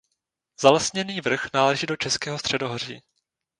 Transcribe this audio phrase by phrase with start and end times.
[0.61, 3.01] Zalesněný vrch náleží do Českého středohoří.